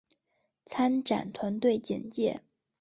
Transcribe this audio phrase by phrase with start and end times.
[0.65, 2.41] 参展团队简介